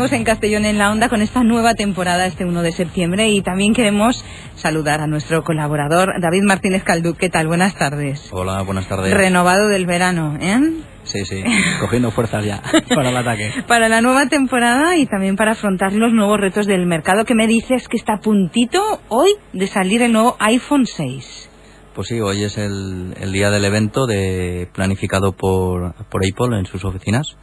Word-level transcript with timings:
seguimos 0.00 0.18
en 0.18 0.24
Castellón 0.24 0.64
en 0.64 0.78
la 0.78 0.90
Onda 0.90 1.10
con 1.10 1.20
esta 1.20 1.44
nueva 1.44 1.74
temporada 1.74 2.24
este 2.24 2.46
1 2.46 2.62
de 2.62 2.72
septiembre 2.72 3.28
y 3.28 3.42
también 3.42 3.74
queremos 3.74 4.24
saludar 4.54 5.02
a 5.02 5.06
nuestro 5.06 5.44
colaborador 5.44 6.14
David 6.22 6.44
Martínez 6.44 6.84
Calduc. 6.84 7.18
¿Qué 7.18 7.28
tal? 7.28 7.48
Buenas 7.48 7.74
tardes. 7.74 8.28
Hola, 8.30 8.62
buenas 8.62 8.88
tardes. 8.88 9.12
Renovado 9.12 9.68
del 9.68 9.84
verano, 9.84 10.38
¿eh? 10.40 10.58
Sí, 11.02 11.26
sí, 11.26 11.44
cogiendo 11.80 12.10
fuerzas 12.12 12.46
ya 12.46 12.62
para 12.94 13.10
el 13.10 13.16
ataque. 13.18 13.52
Para 13.66 13.90
la 13.90 14.00
nueva 14.00 14.24
temporada 14.24 14.96
y 14.96 15.04
también 15.04 15.36
para 15.36 15.52
afrontar 15.52 15.92
los 15.92 16.14
nuevos 16.14 16.40
retos 16.40 16.66
del 16.66 16.86
mercado. 16.86 17.26
¿Qué 17.26 17.34
me 17.34 17.46
dices 17.46 17.86
que 17.86 17.98
está 17.98 18.14
a 18.14 18.20
puntito 18.20 19.02
hoy 19.08 19.32
de 19.52 19.66
salir 19.66 20.00
el 20.00 20.12
nuevo 20.12 20.34
iPhone 20.38 20.86
6? 20.86 21.50
Pues 21.94 22.08
sí, 22.08 22.18
hoy 22.20 22.42
es 22.44 22.56
el, 22.56 23.12
el 23.20 23.32
día 23.32 23.50
del 23.50 23.66
evento 23.66 24.06
de, 24.06 24.66
planificado 24.72 25.32
por, 25.32 25.92
por 26.06 26.22
Apple 26.24 26.58
en 26.58 26.64
sus 26.64 26.86
oficinas. 26.86 27.36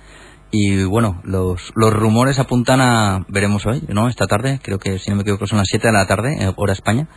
Y 0.51 0.83
bueno, 0.85 1.21
los, 1.23 1.71
los 1.75 1.93
rumores 1.93 2.39
apuntan 2.39 2.79
a, 2.79 3.25
veremos 3.27 3.65
hoy, 3.65 3.83
¿no? 3.89 4.07
Esta 4.07 4.27
tarde, 4.27 4.59
creo 4.63 4.79
que 4.79 4.97
si 4.97 5.09
no 5.09 5.17
me 5.17 5.23
equivoco 5.23 5.45
son 5.45 5.57
las 5.57 5.67
7 5.67 5.87
de 5.87 5.93
la 5.93 6.07
tarde, 6.07 6.37
eh, 6.39 6.53
hora 6.55 6.73
España. 6.73 7.07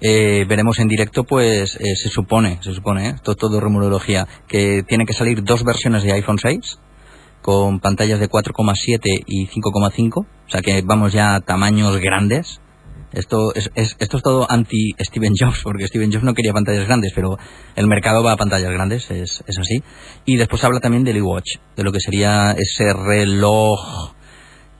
Eh, 0.00 0.44
veremos 0.48 0.78
en 0.80 0.88
directo, 0.88 1.24
pues 1.24 1.76
eh, 1.76 1.96
se 1.96 2.08
supone, 2.08 2.58
se 2.62 2.74
supone, 2.74 3.08
¿eh? 3.08 3.14
todo, 3.22 3.36
todo 3.36 3.60
rumorología, 3.60 4.26
que 4.48 4.82
tiene 4.82 5.06
que 5.06 5.12
salir 5.12 5.42
dos 5.44 5.64
versiones 5.64 6.02
de 6.02 6.12
iPhone 6.12 6.38
6 6.38 6.78
con 7.40 7.78
pantallas 7.78 8.20
de 8.20 8.28
4,7 8.28 9.22
y 9.26 9.46
5,5, 9.46 10.16
o 10.16 10.26
sea 10.48 10.62
que 10.62 10.82
vamos 10.82 11.12
ya 11.12 11.36
a 11.36 11.40
tamaños 11.40 11.98
grandes, 11.98 12.60
esto 13.14 13.54
es, 13.54 13.70
esto 13.74 14.16
es 14.16 14.22
todo 14.22 14.50
anti 14.50 14.92
Steven 14.98 15.32
Jobs, 15.38 15.62
porque 15.62 15.86
Steven 15.86 16.12
Jobs 16.12 16.24
no 16.24 16.34
quería 16.34 16.52
pantallas 16.52 16.86
grandes, 16.86 17.12
pero 17.14 17.38
el 17.76 17.86
mercado 17.86 18.22
va 18.22 18.32
a 18.32 18.36
pantallas 18.36 18.72
grandes, 18.72 19.10
es, 19.10 19.42
es 19.46 19.58
así. 19.58 19.82
Y 20.24 20.36
después 20.36 20.64
habla 20.64 20.80
también 20.80 21.04
del 21.04 21.16
iWatch, 21.18 21.58
de 21.76 21.82
lo 21.84 21.92
que 21.92 22.00
sería 22.00 22.52
ese 22.52 22.92
reloj 22.92 24.14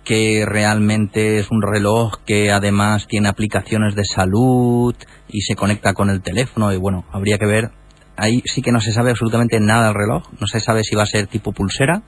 que 0.04 0.44
realmente 0.46 1.38
es 1.38 1.50
un 1.50 1.62
reloj 1.62 2.18
que 2.26 2.52
además 2.52 3.06
tiene 3.06 3.28
aplicaciones 3.28 3.94
de 3.94 4.04
salud 4.04 4.94
y 5.28 5.40
se 5.40 5.56
conecta 5.56 5.94
con 5.94 6.10
el 6.10 6.20
teléfono 6.20 6.72
y 6.72 6.76
bueno, 6.76 7.04
habría 7.10 7.38
que 7.38 7.46
ver. 7.46 7.70
Ahí 8.16 8.42
sí 8.44 8.62
que 8.62 8.70
no 8.70 8.80
se 8.80 8.92
sabe 8.92 9.10
absolutamente 9.10 9.58
nada 9.58 9.86
del 9.86 9.94
reloj, 9.94 10.28
no 10.38 10.46
se 10.46 10.60
sabe 10.60 10.84
si 10.84 10.94
va 10.94 11.02
a 11.02 11.06
ser 11.06 11.26
tipo 11.26 11.52
pulsera, 11.52 12.02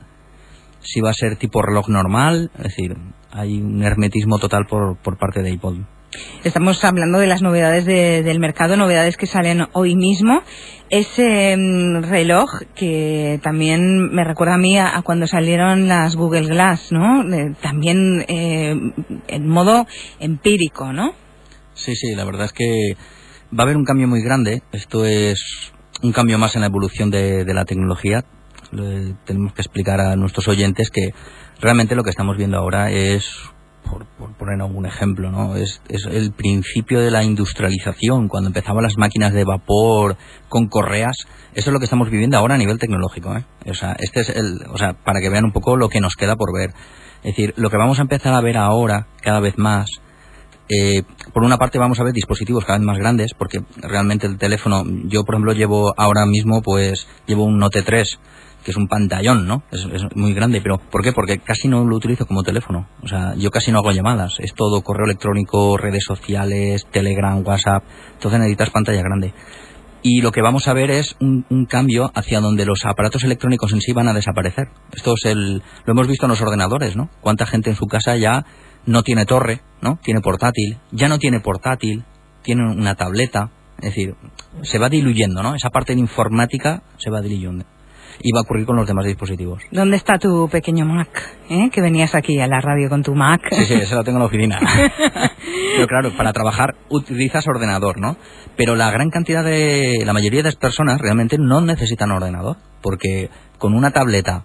si 0.80 1.00
va 1.00 1.10
a 1.10 1.14
ser 1.14 1.36
tipo 1.36 1.62
reloj 1.62 1.88
normal, 1.88 2.50
es 2.58 2.64
decir, 2.64 2.96
hay 3.32 3.60
un 3.60 3.82
hermetismo 3.82 4.38
total 4.38 4.66
por, 4.66 4.96
por 4.98 5.18
parte 5.18 5.42
de 5.42 5.54
Apple. 5.54 5.84
Estamos 6.44 6.82
hablando 6.84 7.18
de 7.18 7.26
las 7.26 7.42
novedades 7.42 7.84
del 7.84 8.38
mercado, 8.38 8.76
novedades 8.76 9.16
que 9.16 9.26
salen 9.26 9.66
hoy 9.72 9.96
mismo. 9.96 10.42
Ese 10.90 11.56
mm, 11.56 12.04
reloj 12.04 12.50
que 12.74 13.40
también 13.42 14.14
me 14.14 14.24
recuerda 14.24 14.54
a 14.54 14.58
mí 14.58 14.78
a, 14.78 15.02
cuando 15.02 15.26
salieron 15.26 15.88
las 15.88 16.14
Google 16.14 16.46
Glass, 16.46 16.92
¿no? 16.92 17.24
también 17.60 18.24
eh, 18.28 18.74
en 19.28 19.48
modo 19.48 19.86
empírico, 20.20 20.92
¿no? 20.92 21.12
Sí, 21.74 21.96
sí, 21.96 22.14
la 22.14 22.24
verdad 22.24 22.46
es 22.46 22.52
que 22.52 22.96
va 23.52 23.62
a 23.62 23.62
haber 23.64 23.76
un 23.76 23.84
cambio 23.84 24.06
muy 24.06 24.22
grande. 24.22 24.62
Esto 24.72 25.04
es 25.04 25.72
un 26.02 26.12
cambio 26.12 26.38
más 26.38 26.54
en 26.54 26.60
la 26.60 26.68
evolución 26.68 27.10
de 27.10 27.52
la 27.52 27.64
tecnología. 27.64 28.24
tenemos 29.24 29.52
que 29.52 29.62
explicar 29.62 30.00
a 30.00 30.16
nuestros 30.16 30.48
oyentes 30.48 30.90
que 30.90 31.12
realmente 31.60 31.96
lo 31.96 32.04
que 32.04 32.10
estamos 32.10 32.36
viendo 32.36 32.58
ahora 32.58 32.90
es 32.90 33.50
por, 33.90 34.06
poner 34.36 34.60
algún 34.60 34.86
ejemplo, 34.86 35.30
¿no? 35.30 35.56
Es, 35.56 35.80
el 35.88 36.32
principio 36.32 37.00
de 37.00 37.10
la 37.10 37.24
industrialización, 37.24 38.28
cuando 38.28 38.48
empezaban 38.48 38.82
las 38.82 38.96
máquinas 38.96 39.32
de 39.32 39.44
vapor 39.44 40.16
con 40.48 40.68
correas. 40.68 41.16
Eso 41.54 41.70
es 41.70 41.72
lo 41.72 41.78
que 41.78 41.84
estamos 41.84 42.10
viviendo 42.10 42.36
ahora 42.36 42.54
a 42.54 42.58
nivel 42.58 42.78
tecnológico, 42.78 43.36
¿eh? 43.36 43.44
O 43.68 43.74
sea, 43.74 43.96
este 43.98 44.20
es 44.20 44.30
el, 44.30 44.58
o 44.70 44.78
sea, 44.78 44.92
para 44.92 45.20
que 45.20 45.30
vean 45.30 45.44
un 45.44 45.52
poco 45.52 45.76
lo 45.76 45.88
que 45.88 46.00
nos 46.00 46.14
queda 46.14 46.36
por 46.36 46.52
ver. 46.52 46.74
Es 47.18 47.34
decir, 47.36 47.54
lo 47.56 47.70
que 47.70 47.76
vamos 47.76 47.98
a 47.98 48.02
empezar 48.02 48.34
a 48.34 48.40
ver 48.40 48.56
ahora, 48.56 49.08
cada 49.22 49.40
vez 49.40 49.58
más, 49.58 49.88
eh, 50.68 51.04
por 51.32 51.44
una 51.44 51.58
parte 51.58 51.78
vamos 51.78 52.00
a 52.00 52.02
ver 52.02 52.12
dispositivos 52.12 52.64
cada 52.64 52.78
vez 52.78 52.86
más 52.86 52.98
grandes, 52.98 53.34
porque 53.34 53.62
realmente 53.76 54.26
el 54.26 54.36
teléfono, 54.36 54.84
yo 55.04 55.24
por 55.24 55.34
ejemplo 55.34 55.52
llevo 55.52 55.94
ahora 55.96 56.26
mismo, 56.26 56.60
pues, 56.62 57.06
llevo 57.26 57.44
un 57.44 57.58
Note 57.58 57.82
3, 57.82 58.18
que 58.66 58.72
es 58.72 58.76
un 58.76 58.88
pantallón, 58.88 59.46
¿no? 59.46 59.62
Es, 59.70 59.86
muy 60.16 60.34
grande, 60.34 60.60
pero 60.60 60.78
¿por 60.78 61.04
qué? 61.04 61.12
Porque 61.12 61.38
casi 61.38 61.68
no 61.68 61.84
lo 61.84 61.94
utilizo 61.94 62.26
como 62.26 62.42
teléfono. 62.42 62.88
O 63.00 63.06
sea, 63.06 63.36
yo 63.36 63.52
casi 63.52 63.70
no 63.70 63.78
hago 63.78 63.92
llamadas. 63.92 64.40
Es 64.40 64.54
todo 64.54 64.82
correo 64.82 65.04
electrónico, 65.04 65.76
redes 65.76 66.02
sociales, 66.02 66.84
Telegram, 66.90 67.46
WhatsApp. 67.46 67.84
Entonces 68.14 68.40
necesitas 68.40 68.70
pantalla 68.70 69.02
grande. 69.02 69.32
Y 70.02 70.20
lo 70.20 70.32
que 70.32 70.42
vamos 70.42 70.66
a 70.66 70.72
ver 70.72 70.90
es 70.90 71.14
un, 71.20 71.44
cambio 71.66 72.10
hacia 72.12 72.40
donde 72.40 72.66
los 72.66 72.84
aparatos 72.86 73.22
electrónicos 73.22 73.72
en 73.72 73.80
sí 73.80 73.92
van 73.92 74.08
a 74.08 74.14
desaparecer. 74.14 74.66
Esto 74.92 75.14
es 75.14 75.26
el, 75.26 75.62
lo 75.84 75.92
hemos 75.92 76.08
visto 76.08 76.26
en 76.26 76.30
los 76.30 76.40
ordenadores, 76.40 76.96
¿no? 76.96 77.08
Cuánta 77.20 77.46
gente 77.46 77.70
en 77.70 77.76
su 77.76 77.86
casa 77.86 78.16
ya 78.16 78.46
no 78.84 79.04
tiene 79.04 79.26
torre, 79.26 79.60
¿no? 79.80 80.00
Tiene 80.02 80.20
portátil, 80.22 80.78
ya 80.90 81.08
no 81.08 81.20
tiene 81.20 81.38
portátil, 81.38 82.04
tiene 82.42 82.68
una 82.68 82.96
tableta. 82.96 83.52
Es 83.78 83.94
decir, 83.94 84.16
se 84.62 84.78
va 84.78 84.88
diluyendo, 84.88 85.44
¿no? 85.44 85.54
Esa 85.54 85.70
parte 85.70 85.94
de 85.94 86.00
informática 86.00 86.82
se 86.96 87.10
va 87.10 87.20
diluyendo 87.20 87.64
y 88.20 88.32
va 88.32 88.40
a 88.40 88.42
ocurrir 88.42 88.66
con 88.66 88.76
los 88.76 88.86
demás 88.86 89.04
dispositivos. 89.04 89.62
¿Dónde 89.70 89.96
está 89.96 90.18
tu 90.18 90.48
pequeño 90.48 90.84
Mac? 90.84 91.08
Eh? 91.48 91.70
Que 91.70 91.80
venías 91.80 92.14
aquí 92.14 92.40
a 92.40 92.46
la 92.46 92.60
radio 92.60 92.88
con 92.88 93.02
tu 93.02 93.14
Mac. 93.14 93.42
Sí, 93.50 93.64
sí, 93.64 93.74
eso 93.74 93.96
lo 93.96 94.04
tengo 94.04 94.18
en 94.18 94.20
la 94.20 94.26
oficina. 94.26 94.58
Pero 95.76 95.86
claro, 95.86 96.16
para 96.16 96.32
trabajar 96.32 96.74
utilizas 96.88 97.46
ordenador, 97.46 98.00
¿no? 98.00 98.16
Pero 98.56 98.76
la 98.76 98.90
gran 98.90 99.10
cantidad 99.10 99.44
de, 99.44 100.02
la 100.04 100.12
mayoría 100.12 100.40
de 100.40 100.44
las 100.48 100.56
personas 100.56 101.00
realmente 101.00 101.36
no 101.38 101.60
necesitan 101.60 102.10
ordenador, 102.10 102.56
porque 102.82 103.30
con 103.58 103.74
una 103.74 103.90
tableta 103.90 104.44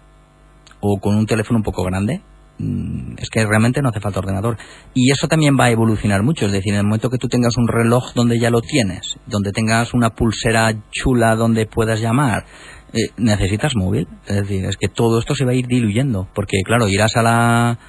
o 0.80 1.00
con 1.00 1.16
un 1.16 1.26
teléfono 1.26 1.58
un 1.58 1.64
poco 1.64 1.84
grande, 1.84 2.22
es 2.60 3.30
que 3.30 3.46
realmente 3.46 3.82
no 3.82 3.90
hace 3.90 4.00
falta 4.00 4.20
ordenador. 4.20 4.58
Y 4.94 5.12
eso 5.12 5.28
también 5.28 5.58
va 5.60 5.66
a 5.66 5.72
evolucionar 5.72 6.24
mucho, 6.24 6.46
es 6.46 6.52
decir, 6.52 6.74
en 6.74 6.80
el 6.80 6.86
momento 6.86 7.10
que 7.10 7.18
tú 7.18 7.28
tengas 7.28 7.58
un 7.58 7.68
reloj 7.68 8.14
donde 8.14 8.40
ya 8.40 8.50
lo 8.50 8.62
tienes, 8.62 9.18
donde 9.28 9.52
tengas 9.52 9.94
una 9.94 10.12
pulsera 10.12 10.74
chula 10.92 11.36
donde 11.36 11.66
puedas 11.66 12.00
llamar, 12.00 12.46
eh, 12.94 13.10
necesitas 13.18 13.76
móvil. 13.76 14.08
Es 14.28 14.36
decir, 14.36 14.66
es 14.66 14.78
que 14.78 14.88
todo 14.88 15.20
esto 15.20 15.36
se 15.36 15.46
va 15.46 15.52
a 15.52 15.56
ir 15.56 15.68
diluyendo, 15.68 16.28
porque 16.34 16.58
claro, 16.64 16.88
irás 16.88 17.16
a 17.16 17.24
la, 17.24 17.80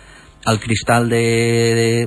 al 0.44 0.60
cristal 0.60 1.08
de, 1.08 2.06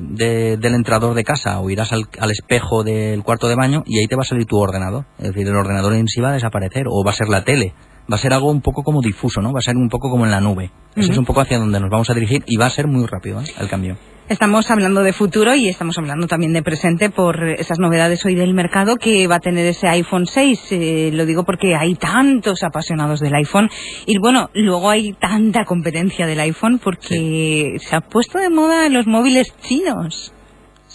del 0.58 0.74
entrador 0.74 1.14
de 1.14 1.24
casa 1.24 1.60
o 1.60 1.70
irás 1.70 1.92
al, 1.92 2.08
al, 2.18 2.30
espejo 2.30 2.84
del 2.84 3.22
cuarto 3.22 3.48
de 3.48 3.54
baño 3.54 3.82
y 3.86 3.98
ahí 3.98 4.06
te 4.06 4.16
va 4.16 4.22
a 4.22 4.26
salir 4.26 4.46
tu 4.46 4.58
ordenador. 4.58 5.06
Es 5.18 5.28
decir, 5.28 5.46
el 5.46 5.56
ordenador 5.56 5.94
en 5.94 6.08
sí 6.08 6.20
va 6.20 6.30
a 6.30 6.34
desaparecer 6.34 6.86
o 6.88 7.04
va 7.04 7.10
a 7.10 7.14
ser 7.14 7.28
la 7.28 7.44
tele. 7.44 7.74
Va 8.10 8.16
a 8.16 8.18
ser 8.18 8.32
algo 8.32 8.50
un 8.50 8.60
poco 8.60 8.82
como 8.82 9.00
difuso, 9.02 9.42
¿no? 9.42 9.52
Va 9.52 9.58
a 9.58 9.62
ser 9.62 9.76
un 9.76 9.88
poco 9.88 10.10
como 10.10 10.24
en 10.24 10.30
la 10.30 10.40
nube. 10.40 10.70
Eso 10.94 11.12
es 11.12 11.18
un 11.18 11.24
poco 11.24 11.40
hacia 11.40 11.58
donde 11.58 11.80
nos 11.80 11.90
vamos 11.90 12.08
a 12.08 12.14
dirigir 12.14 12.42
y 12.46 12.56
va 12.56 12.66
a 12.66 12.70
ser 12.70 12.86
muy 12.86 13.06
rápido 13.06 13.40
¿eh? 13.40 13.46
el 13.60 13.68
cambio. 13.68 13.96
Estamos 14.28 14.68
hablando 14.72 15.02
de 15.04 15.12
futuro 15.12 15.54
y 15.54 15.68
estamos 15.68 15.98
hablando 15.98 16.26
también 16.26 16.52
de 16.52 16.62
presente 16.62 17.10
por 17.10 17.48
esas 17.48 17.78
novedades 17.78 18.24
hoy 18.24 18.34
del 18.34 18.54
mercado 18.54 18.96
que 18.96 19.28
va 19.28 19.36
a 19.36 19.40
tener 19.40 19.64
ese 19.66 19.86
iPhone 19.86 20.26
6. 20.26 20.72
Eh, 20.72 21.10
lo 21.12 21.26
digo 21.26 21.44
porque 21.44 21.76
hay 21.76 21.94
tantos 21.94 22.64
apasionados 22.64 23.20
del 23.20 23.34
iPhone 23.34 23.70
y 24.04 24.18
bueno, 24.18 24.50
luego 24.52 24.90
hay 24.90 25.12
tanta 25.12 25.64
competencia 25.64 26.26
del 26.26 26.40
iPhone 26.40 26.80
porque 26.82 27.76
se 27.78 27.94
ha 27.94 28.00
puesto 28.00 28.38
de 28.38 28.50
moda 28.50 28.88
los 28.88 29.06
móviles 29.06 29.54
chinos. 29.62 30.32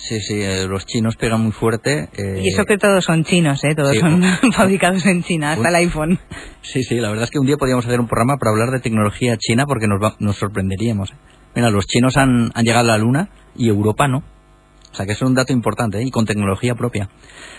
Sí, 0.01 0.19
sí, 0.19 0.41
eh, 0.41 0.65
los 0.67 0.87
chinos 0.87 1.15
pegan 1.15 1.41
muy 1.41 1.51
fuerte. 1.51 2.09
Eh, 2.17 2.41
y 2.43 2.49
eso 2.49 2.65
que 2.65 2.79
todos 2.79 3.05
son 3.05 3.23
chinos, 3.23 3.63
¿eh? 3.63 3.75
Todos 3.75 3.95
son 3.97 4.23
fabricados 4.51 5.05
en 5.05 5.21
China, 5.21 5.51
hasta 5.51 5.69
el 5.69 5.75
iPhone. 5.75 6.19
Sí, 6.63 6.83
sí, 6.83 6.95
la 6.95 7.09
verdad 7.09 7.25
es 7.25 7.29
que 7.29 7.37
un 7.37 7.45
día 7.45 7.55
podríamos 7.57 7.85
hacer 7.85 7.99
un 7.99 8.07
programa 8.07 8.37
para 8.37 8.49
hablar 8.49 8.71
de 8.71 8.79
tecnología 8.79 9.37
china 9.37 9.67
porque 9.67 9.87
nos, 9.87 9.99
nos 10.19 10.37
sorprenderíamos. 10.37 11.13
Mira, 11.53 11.69
los 11.69 11.85
chinos 11.85 12.17
han, 12.17 12.51
han 12.55 12.65
llegado 12.65 12.89
a 12.89 12.97
la 12.97 12.97
Luna 12.97 13.29
y 13.55 13.69
Europa 13.69 14.07
no. 14.07 14.23
O 14.91 14.95
sea 14.95 15.05
que 15.05 15.11
es 15.11 15.21
un 15.21 15.35
dato 15.35 15.53
importante 15.53 15.99
¿eh? 15.99 16.03
y 16.03 16.09
con 16.09 16.25
tecnología 16.25 16.73
propia. 16.73 17.09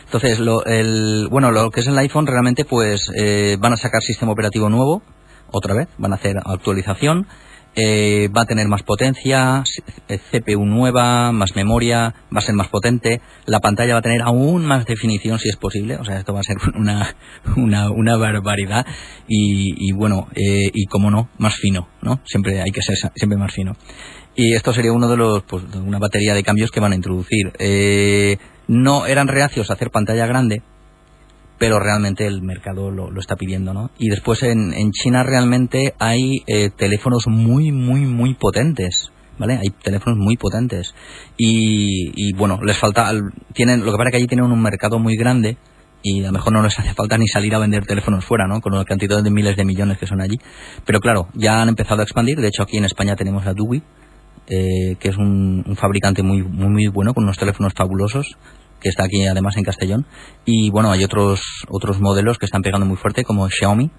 Entonces, 0.05 0.41
lo, 0.41 0.65
el, 0.65 1.29
bueno, 1.31 1.53
lo 1.53 1.71
que 1.71 1.81
es 1.81 1.87
el 1.87 1.97
iPhone 1.97 2.27
realmente 2.27 2.65
pues 2.65 3.09
eh, 3.17 3.57
van 3.61 3.73
a 3.73 3.77
sacar 3.77 4.03
sistema 4.03 4.33
operativo 4.33 4.69
nuevo, 4.69 5.03
otra 5.53 5.75
vez, 5.75 5.89
van 5.97 6.13
a 6.13 6.17
hacer 6.17 6.39
actualización, 6.45 7.29
eh, 7.75 8.29
va 8.37 8.43
a 8.43 8.47
tener 8.47 8.69
más 8.69 8.83
potencia, 8.83 9.65
eh, 10.09 10.19
CPU 10.31 10.65
nueva, 10.65 11.33
más 11.33 11.57
memoria, 11.57 12.15
va 12.35 12.39
a 12.39 12.43
ser 12.43 12.55
más 12.55 12.69
potente, 12.69 13.21
la 13.47 13.61
pantalla 13.61 13.95
va 13.95 14.01
a 14.01 14.03
tener 14.03 14.23
aún 14.23 14.67
más 14.67 14.85
definición 14.85 15.39
si 15.39 15.49
es 15.49 15.57
posible, 15.57 15.97
o 15.97 16.05
sea, 16.05 16.19
esto 16.19 16.35
va 16.35 16.41
a 16.41 16.45
ser 16.45 16.57
una, 16.75 17.17
una, 17.57 17.91
una 17.91 18.17
barbaridad 18.17 18.87
y, 19.27 19.75
y 19.89 19.93
bueno, 19.93 20.29
eh, 20.35 20.71
y 20.73 20.87
como 20.87 21.11
no, 21.11 21.29
más 21.39 21.57
fino, 21.57 21.89
¿no? 22.03 22.21
Siempre 22.25 22.61
hay 22.61 22.71
que 22.71 22.83
ser 22.83 22.97
siempre 23.15 23.39
más 23.39 23.53
fino. 23.53 23.77
Y 24.35 24.55
esto 24.55 24.73
sería 24.73 24.93
uno 24.93 25.09
de 25.09 25.17
los, 25.17 25.43
pues, 25.43 25.63
una 25.75 25.99
batería 25.99 26.35
de 26.35 26.43
cambios 26.43 26.71
que 26.71 26.81
van 26.81 26.93
a 26.93 26.97
introducir. 26.97 27.53
Eh, 27.59 28.39
no 28.67 29.07
eran 29.07 29.29
reacios 29.29 29.71
a 29.71 29.75
hacer 29.75 29.91
pantalla 29.91 30.27
grande, 30.27 30.63
pero 31.63 31.79
realmente 31.79 32.27
el 32.27 32.43
mercado 32.43 32.91
lo, 32.91 33.17
está 33.21 33.37
pidiendo, 33.37 33.73
¿no? 33.73 33.93
Y 33.97 34.09
después 34.09 34.43
en, 34.43 34.75
en 34.75 34.91
China 34.91 35.23
realmente 35.23 35.95
hay 36.01 36.43
eh, 36.49 36.71
teléfonos 36.77 37.29
muy, 37.29 37.71
muy, 37.71 38.01
muy 38.01 38.35
potentes. 38.35 39.13
¿Vale? 39.39 39.59
Hay 39.59 39.71
teléfonos 39.81 40.19
muy 40.19 40.37
potentes. 40.37 40.93
Y, 41.37 42.11
y 42.17 42.33
bueno, 42.33 42.59
les 42.65 42.77
falta. 42.77 43.13
Tienen, 43.55 43.85
lo 43.85 43.93
que 43.93 43.97
pasa 43.97 44.09
es 44.09 44.11
que 44.11 44.17
allí 44.17 44.27
tienen 44.27 44.51
un 44.51 44.61
mercado 44.61 44.99
muy 44.99 45.17
grande 45.17 45.57
y 46.03 46.25
a 46.25 46.27
lo 46.27 46.33
mejor 46.33 46.53
no 46.53 46.65
les 46.65 46.77
hace 46.81 46.95
falta 46.95 47.17
ni 47.17 47.29
salir 47.29 47.55
a 47.55 47.61
vender 47.61 47.87
teléfonos 47.87 48.25
fuera, 48.25 48.49
¿no? 48.49 48.61
Con 48.61 48.75
la 48.75 48.85
cantidad 48.85 49.23
de 49.23 49.31
miles 49.31 49.57
de 49.57 49.65
millones 49.65 49.99
que 49.99 50.09
son 50.09 50.21
allí. 50.21 50.41
Pero 50.85 50.99
claro, 50.99 51.29
ya 51.35 51.63
han 51.63 51.69
empezado 51.69 52.01
a 52.01 52.03
expandir. 52.03 52.41
De 52.41 52.49
hecho, 52.49 52.65
aquí 52.65 52.77
en 52.77 52.87
España 52.87 53.15
tenemos 53.15 53.45
la 53.45 53.55
DUI, 53.55 53.85
eh, 54.49 54.97
que 54.99 55.11
es 55.11 55.17
un, 55.17 55.63
un 55.65 55.77
fabricante 55.77 56.25
muy, 56.25 56.43
muy, 56.43 56.69
muy 56.69 56.89
bueno, 56.89 57.15
con 57.15 57.23
unos 57.23 57.39
teléfonos 57.39 57.73
fabulosos, 57.73 58.37
que 58.83 58.89
está 58.89 59.05
aquí 59.05 59.27
además 59.27 59.57
en 59.57 59.65
Castellón. 59.65 60.07
Y 60.45 60.71
bueno, 60.71 60.91
hay 60.91 61.05
otros, 61.05 61.41
otros 61.69 62.01
modelos 62.01 62.39
que 62.39 62.47
están 62.47 62.63
pegando 62.63 62.87
muy 62.87 62.97
fuerte, 62.97 63.25
como 63.25 63.49
Xiaomi, 63.49 63.91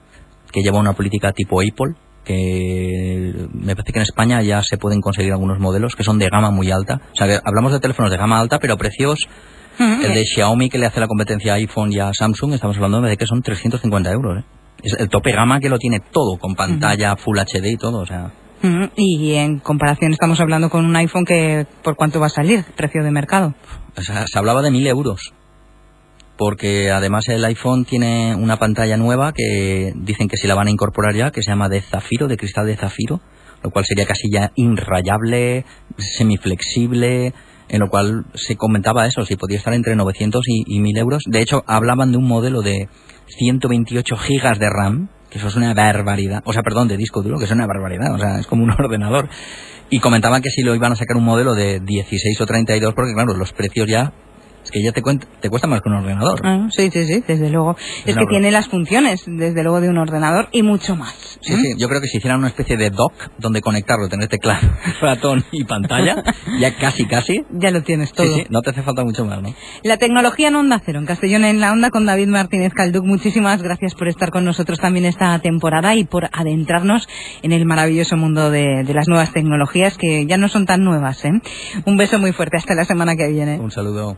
que 0.51 0.61
lleva 0.61 0.79
una 0.79 0.93
política 0.93 1.31
tipo 1.31 1.61
Apple, 1.61 1.95
que 2.23 3.47
me 3.53 3.75
parece 3.75 3.93
que 3.93 3.99
en 3.99 4.03
España 4.03 4.41
ya 4.41 4.61
se 4.61 4.77
pueden 4.77 5.01
conseguir 5.01 5.31
algunos 5.31 5.59
modelos 5.59 5.95
que 5.95 6.03
son 6.03 6.19
de 6.19 6.29
gama 6.29 6.51
muy 6.51 6.71
alta. 6.71 7.01
O 7.13 7.15
sea, 7.15 7.27
que 7.27 7.39
hablamos 7.43 7.71
de 7.71 7.79
teléfonos 7.79 8.11
de 8.11 8.17
gama 8.17 8.39
alta, 8.39 8.59
pero 8.59 8.77
precios. 8.77 9.27
El 9.79 10.13
de 10.13 10.23
Xiaomi 10.23 10.69
que 10.69 10.77
le 10.77 10.85
hace 10.85 10.99
la 10.99 11.07
competencia 11.07 11.53
a 11.53 11.55
iPhone 11.55 11.91
y 11.91 11.99
a 11.99 12.13
Samsung, 12.13 12.53
estamos 12.53 12.75
hablando 12.75 13.01
de 13.01 13.17
que 13.17 13.25
son 13.25 13.41
350 13.41 14.11
euros. 14.11 14.39
¿eh? 14.39 14.45
Es 14.83 14.93
el 14.99 15.09
tope 15.09 15.31
gama 15.31 15.59
que 15.59 15.67
lo 15.67 15.79
tiene 15.79 15.99
todo, 15.99 16.37
con 16.37 16.53
pantalla, 16.53 17.15
Full 17.15 17.39
HD 17.39 17.71
y 17.71 17.77
todo. 17.77 18.01
O 18.01 18.05
sea, 18.05 18.31
Ujú, 18.63 18.91
Y 18.95 19.33
en 19.33 19.59
comparación 19.59 20.13
estamos 20.13 20.39
hablando 20.39 20.69
con 20.69 20.85
un 20.85 20.95
iPhone 20.95 21.25
que 21.25 21.65
por 21.83 21.95
cuánto 21.97 22.19
va 22.19 22.27
a 22.27 22.29
salir, 22.29 22.63
precio 22.77 23.03
de 23.03 23.11
mercado. 23.11 23.55
Sea, 24.01 24.25
se 24.27 24.39
hablaba 24.39 24.61
de 24.61 24.71
1000 24.71 24.87
euros. 24.87 25.33
Porque 26.37 26.89
además 26.91 27.27
el 27.29 27.45
iPhone 27.45 27.85
tiene 27.85 28.35
una 28.35 28.57
pantalla 28.57 28.97
nueva 28.97 29.33
que 29.33 29.93
dicen 29.95 30.27
que 30.27 30.37
si 30.37 30.47
la 30.47 30.55
van 30.55 30.67
a 30.67 30.71
incorporar 30.71 31.15
ya, 31.15 31.31
que 31.31 31.43
se 31.43 31.51
llama 31.51 31.69
de 31.69 31.81
zafiro, 31.81 32.27
de 32.27 32.37
cristal 32.37 32.65
de 32.65 32.75
zafiro, 32.75 33.21
lo 33.61 33.69
cual 33.69 33.85
sería 33.85 34.05
casi 34.05 34.31
ya 34.31 34.51
inrayable, 34.55 35.65
semiflexible, 35.97 37.33
en 37.69 37.79
lo 37.79 37.89
cual 37.89 38.25
se 38.33 38.55
comentaba 38.55 39.05
eso, 39.05 39.25
si 39.25 39.35
podía 39.35 39.57
estar 39.57 39.73
entre 39.73 39.95
900 39.95 40.43
y, 40.47 40.63
y 40.67 40.79
1000 40.79 40.97
euros. 40.97 41.23
De 41.27 41.41
hecho, 41.41 41.63
hablaban 41.67 42.11
de 42.11 42.17
un 42.17 42.27
modelo 42.27 42.61
de 42.61 42.89
128 43.27 44.17
gigas 44.17 44.59
de 44.59 44.69
RAM, 44.69 45.09
que 45.33 45.39
eso 45.39 45.47
es 45.47 45.55
una 45.55 45.73
barbaridad, 45.73 46.43
o 46.45 46.53
sea, 46.53 46.61
perdón, 46.61 46.87
de 46.87 46.95
disco 46.95 47.23
duro, 47.23 47.39
que 47.39 47.45
es 47.45 47.51
una 47.51 47.65
barbaridad, 47.65 48.13
o 48.13 48.19
sea, 48.19 48.39
es 48.39 48.45
como 48.45 48.63
un 48.63 48.69
ordenador. 48.79 49.27
Y 49.89 49.99
comentaban 49.99 50.43
que 50.43 50.51
si 50.51 50.61
lo 50.61 50.75
iban 50.75 50.91
a 50.91 50.95
sacar 50.95 51.17
un 51.17 51.23
modelo 51.23 51.55
de 51.55 51.79
16 51.79 52.39
o 52.39 52.45
32, 52.45 52.93
porque 52.93 53.13
claro, 53.13 53.33
los 53.33 53.51
precios 53.51 53.87
ya, 53.87 54.13
es 54.63 54.71
que 54.71 54.81
ya 54.83 54.91
te, 54.91 55.01
cuen- 55.01 55.23
te 55.41 55.49
cuesta 55.49 55.67
más 55.67 55.81
que 55.81 55.89
un 55.89 55.95
ordenador. 55.95 56.39
Ah, 56.43 56.67
sí, 56.71 56.89
sí, 56.91 57.05
sí, 57.05 57.23
desde 57.27 57.49
luego. 57.49 57.75
Es, 58.05 58.13
una 58.15 58.21
que 58.21 58.27
tiene 58.27 58.51
las 58.51 58.67
funciones, 58.67 59.23
desde 59.27 59.61
luego, 59.63 59.81
de 59.81 59.89
un 59.89 59.97
ordenador 59.97 60.47
y 60.51 60.63
mucho 60.63 60.95
más. 60.95 61.13
Sí, 61.41 61.53
¿eh? 61.53 61.57
sí, 61.57 61.73
yo 61.77 61.89
creo 61.89 61.99
que 62.01 62.07
si 62.07 62.17
hicieran 62.17 62.39
una 62.39 62.47
especie 62.47 62.77
de 62.77 62.89
dock 62.89 63.13
donde 63.37 63.61
conectarlo, 63.61 64.07
tener 64.09 64.29
teclado, 64.29 64.67
ratón 65.01 65.43
y 65.51 65.63
pantalla, 65.65 66.23
ya 66.59 66.75
casi, 66.77 67.05
casi. 67.05 67.43
Ya 67.51 67.71
lo 67.71 67.83
tienes 67.83 68.09
Sí, 68.09 68.15
todo. 68.15 68.35
sí, 68.35 68.43
no 68.49 68.61
te 68.61 68.69
hace 68.71 68.81
falta 68.83 69.03
mucho 69.03 69.25
más, 69.25 69.41
¿no? 69.41 69.53
La 69.83 69.97
tecnología 69.97 70.47
en 70.47 70.55
Onda 70.55 70.81
Cero, 70.85 70.99
en 70.99 71.05
Castellón 71.05 71.43
en 71.45 71.59
la 71.59 71.71
Onda, 71.71 71.89
con 71.89 72.05
David 72.05 72.27
Martínez 72.27 72.73
Calduc. 72.73 73.03
Muchísimas 73.05 73.61
gracias 73.61 73.95
por 73.95 74.07
estar 74.07 74.29
con 74.31 74.45
nosotros 74.45 74.79
también 74.79 75.05
esta 75.05 75.37
temporada 75.39 75.95
y 75.95 76.05
por 76.05 76.29
adentrarnos 76.31 77.07
en 77.41 77.51
el 77.51 77.65
maravilloso 77.65 78.15
mundo 78.17 78.49
de, 78.51 78.83
de 78.85 78.93
las 78.93 79.07
nuevas 79.07 79.33
tecnologías 79.33 79.97
que 79.97 80.25
ya 80.25 80.37
no 80.37 80.47
son 80.47 80.65
tan 80.65 80.83
nuevas. 80.83 81.23
¿eh? 81.25 81.31
Un 81.85 81.97
beso 81.97 82.19
muy 82.19 82.31
fuerte. 82.31 82.57
Hasta 82.57 82.75
la 82.75 82.85
semana 82.85 83.15
que 83.15 83.27
viene. 83.27 83.59
Un 83.59 83.71
saludo. 83.71 84.17